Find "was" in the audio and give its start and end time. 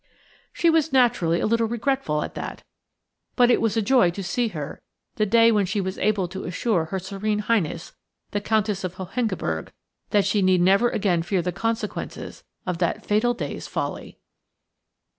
0.71-0.91, 3.61-3.77, 5.79-5.99